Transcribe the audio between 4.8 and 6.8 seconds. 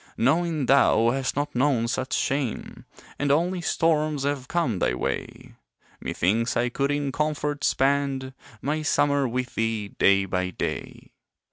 way, Methinks I